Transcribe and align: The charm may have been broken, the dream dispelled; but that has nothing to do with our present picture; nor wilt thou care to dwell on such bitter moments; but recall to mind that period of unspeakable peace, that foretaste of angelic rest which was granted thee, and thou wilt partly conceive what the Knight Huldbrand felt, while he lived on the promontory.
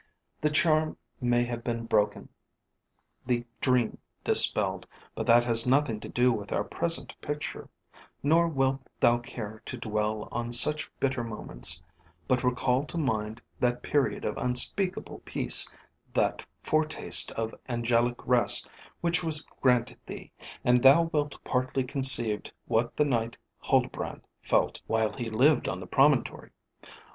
The 0.41 0.49
charm 0.49 0.97
may 1.21 1.43
have 1.43 1.63
been 1.63 1.85
broken, 1.85 2.29
the 3.27 3.45
dream 3.59 3.99
dispelled; 4.23 4.87
but 5.13 5.27
that 5.27 5.43
has 5.43 5.67
nothing 5.67 5.99
to 5.99 6.09
do 6.09 6.31
with 6.33 6.51
our 6.51 6.63
present 6.63 7.13
picture; 7.21 7.69
nor 8.23 8.47
wilt 8.47 8.81
thou 8.99 9.19
care 9.19 9.61
to 9.67 9.77
dwell 9.77 10.27
on 10.31 10.53
such 10.53 10.91
bitter 10.99 11.23
moments; 11.23 11.83
but 12.27 12.43
recall 12.43 12.83
to 12.85 12.97
mind 12.97 13.43
that 13.59 13.83
period 13.83 14.25
of 14.25 14.39
unspeakable 14.39 15.19
peace, 15.23 15.71
that 16.15 16.47
foretaste 16.63 17.31
of 17.33 17.53
angelic 17.69 18.25
rest 18.27 18.67
which 19.01 19.23
was 19.23 19.45
granted 19.61 19.99
thee, 20.07 20.31
and 20.63 20.81
thou 20.81 21.03
wilt 21.13 21.37
partly 21.43 21.83
conceive 21.83 22.41
what 22.65 22.97
the 22.97 23.05
Knight 23.05 23.37
Huldbrand 23.65 24.21
felt, 24.41 24.81
while 24.87 25.13
he 25.13 25.29
lived 25.29 25.69
on 25.69 25.79
the 25.79 25.85
promontory. 25.85 26.49